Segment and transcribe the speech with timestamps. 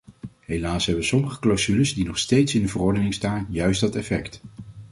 [0.39, 4.41] Helaas hebben sommige clausules die nog steeds in de verordening staan juist dat effect.